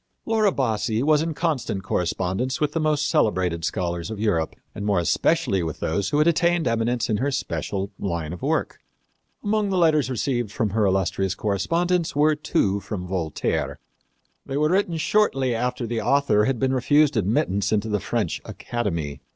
[0.25, 4.97] Laura Bassi was in constant correspondence with the most celebrated scholars of Europe, and more
[4.97, 8.79] especially with those who had attained eminence in her special line of work.
[9.43, 13.77] Among the letters received from her illustrious correspondents were two from Voltaire.
[14.43, 19.21] They were written shortly after the author had been refused admittance into the French academy.